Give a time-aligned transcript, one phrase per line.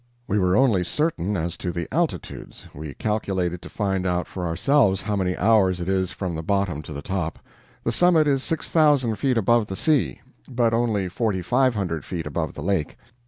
[0.27, 5.03] We were only certain as to the altitudes we calculated to find out for ourselves
[5.03, 7.37] how many hours it is from the bottom to the top.
[7.83, 12.25] The summit is six thousand feet above the sea, but only forty five hundred feet
[12.25, 12.97] above the lake.